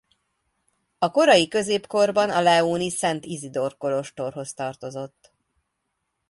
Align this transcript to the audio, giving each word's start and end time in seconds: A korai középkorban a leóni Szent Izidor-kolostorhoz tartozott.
A 0.97 1.09
korai 1.11 1.47
középkorban 1.47 2.29
a 2.29 2.41
leóni 2.41 2.89
Szent 2.89 3.25
Izidor-kolostorhoz 3.25 4.53
tartozott. 4.53 5.33